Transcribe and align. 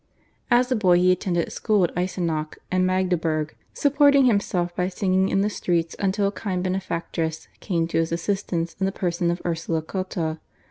As 0.49 0.71
a 0.71 0.75
boy 0.75 0.97
he 0.97 1.11
attended 1.11 1.51
school 1.51 1.83
at 1.83 1.95
Eisenach 1.95 2.57
and 2.71 2.87
Magdeburg, 2.87 3.55
supporting 3.71 4.25
himself 4.25 4.75
by 4.75 4.87
singing 4.87 5.29
in 5.29 5.41
the 5.41 5.47
streets 5.51 5.95
until 5.99 6.25
a 6.25 6.31
kind 6.31 6.63
benefactress 6.63 7.47
came 7.59 7.87
to 7.89 7.99
his 7.99 8.11
assistance 8.11 8.75
in 8.79 8.87
the 8.87 8.91
person 8.91 9.29
of 9.29 9.43
Ursula 9.45 9.83
Cotta. 9.83 10.39